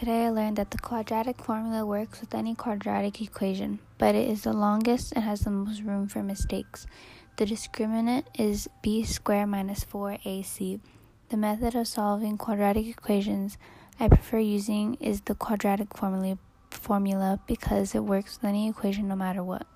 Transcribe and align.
Today 0.00 0.24
I 0.24 0.30
learned 0.30 0.56
that 0.56 0.70
the 0.70 0.78
quadratic 0.78 1.44
formula 1.44 1.84
works 1.84 2.22
with 2.22 2.34
any 2.34 2.54
quadratic 2.54 3.20
equation, 3.20 3.80
but 3.98 4.14
it 4.14 4.30
is 4.30 4.44
the 4.44 4.54
longest 4.54 5.12
and 5.14 5.22
has 5.22 5.40
the 5.40 5.50
most 5.50 5.82
room 5.82 6.08
for 6.08 6.22
mistakes. 6.22 6.86
The 7.36 7.44
discriminant 7.44 8.24
is 8.32 8.66
b 8.80 9.04
squared 9.04 9.50
minus 9.50 9.84
4ac. 9.84 10.80
The 11.28 11.36
method 11.36 11.74
of 11.74 11.86
solving 11.86 12.38
quadratic 12.38 12.86
equations 12.86 13.58
I 14.00 14.08
prefer 14.08 14.38
using 14.38 14.94
is 15.00 15.20
the 15.20 15.34
quadratic 15.34 15.94
formula, 15.94 16.38
formula 16.70 17.38
because 17.46 17.94
it 17.94 18.02
works 18.02 18.38
with 18.38 18.48
any 18.48 18.70
equation 18.70 19.06
no 19.06 19.16
matter 19.16 19.44
what. 19.44 19.66